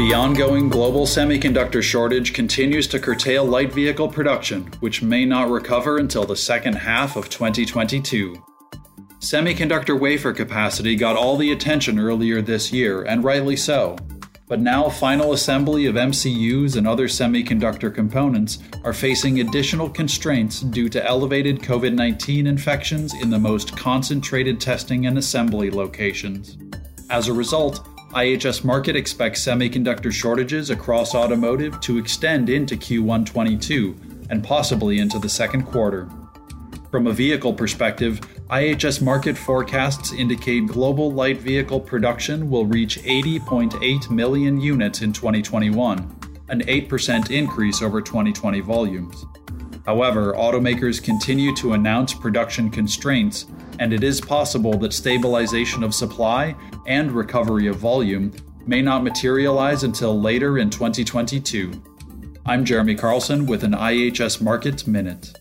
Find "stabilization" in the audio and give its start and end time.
54.92-55.82